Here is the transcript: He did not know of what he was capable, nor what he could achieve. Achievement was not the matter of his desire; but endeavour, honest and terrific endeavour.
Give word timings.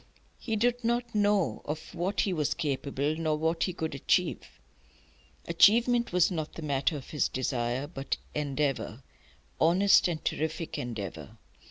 He 0.39 0.55
did 0.55 0.83
not 0.83 1.13
know 1.13 1.61
of 1.63 1.93
what 1.93 2.21
he 2.21 2.33
was 2.33 2.55
capable, 2.55 3.15
nor 3.15 3.37
what 3.37 3.65
he 3.65 3.73
could 3.73 3.93
achieve. 3.93 4.59
Achievement 5.47 6.11
was 6.11 6.31
not 6.31 6.53
the 6.53 6.63
matter 6.63 6.97
of 6.97 7.11
his 7.11 7.29
desire; 7.29 7.85
but 7.85 8.17
endeavour, 8.33 9.03
honest 9.59 10.07
and 10.07 10.25
terrific 10.25 10.79
endeavour. 10.79 11.37